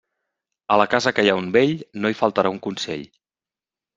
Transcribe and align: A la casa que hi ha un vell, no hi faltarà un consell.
A 0.75 0.77
la 0.81 0.87
casa 0.93 1.13
que 1.17 1.25
hi 1.27 1.29
ha 1.33 1.35
un 1.41 1.51
vell, 1.57 1.75
no 2.05 2.11
hi 2.13 2.17
faltarà 2.21 2.53
un 2.53 2.59
consell. 2.69 3.07